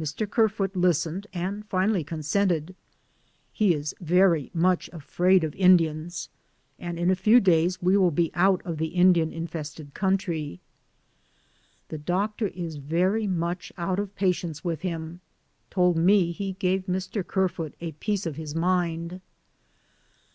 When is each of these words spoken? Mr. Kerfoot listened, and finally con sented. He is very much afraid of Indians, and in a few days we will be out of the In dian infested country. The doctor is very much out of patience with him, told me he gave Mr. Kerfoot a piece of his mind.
Mr. 0.00 0.24
Kerfoot 0.26 0.74
listened, 0.74 1.26
and 1.34 1.62
finally 1.68 2.02
con 2.02 2.20
sented. 2.20 2.74
He 3.52 3.74
is 3.74 3.94
very 4.00 4.50
much 4.54 4.88
afraid 4.94 5.44
of 5.44 5.54
Indians, 5.56 6.30
and 6.78 6.98
in 6.98 7.10
a 7.10 7.14
few 7.14 7.38
days 7.38 7.82
we 7.82 7.94
will 7.94 8.10
be 8.10 8.30
out 8.32 8.62
of 8.64 8.78
the 8.78 8.86
In 8.96 9.12
dian 9.12 9.30
infested 9.30 9.92
country. 9.92 10.58
The 11.88 11.98
doctor 11.98 12.46
is 12.46 12.76
very 12.76 13.26
much 13.26 13.70
out 13.76 13.98
of 13.98 14.16
patience 14.16 14.64
with 14.64 14.80
him, 14.80 15.20
told 15.68 15.98
me 15.98 16.32
he 16.32 16.52
gave 16.54 16.86
Mr. 16.86 17.22
Kerfoot 17.22 17.74
a 17.78 17.92
piece 17.92 18.24
of 18.24 18.36
his 18.36 18.54
mind. 18.54 19.20